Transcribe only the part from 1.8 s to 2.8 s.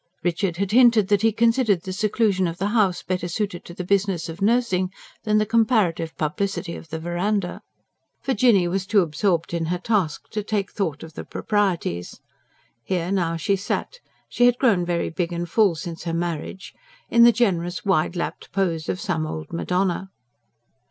the seclusion of the